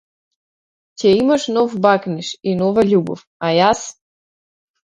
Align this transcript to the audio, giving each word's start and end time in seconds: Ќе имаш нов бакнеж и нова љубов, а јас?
Ќе 1.01 1.11
имаш 1.17 1.45
нов 1.57 1.75
бакнеж 1.87 2.31
и 2.53 2.57
нова 2.65 2.87
љубов, 2.93 3.25
а 3.49 3.55
јас? 3.61 3.85